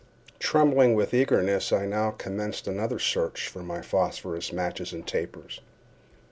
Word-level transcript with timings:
Trembling 0.39 0.95
with 0.95 1.13
eagerness, 1.13 1.71
I 1.71 1.85
now 1.85 2.09
commenced 2.09 2.67
another 2.67 2.97
search 2.97 3.47
for 3.47 3.61
my 3.61 3.83
phosphorus 3.83 4.51
matches 4.51 4.93
and 4.93 5.05
tapers. 5.05 5.61